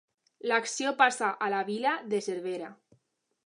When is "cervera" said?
2.31-2.75